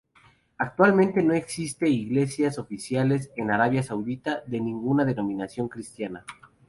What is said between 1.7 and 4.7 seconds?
iglesias oficiales en Arabia Saudita de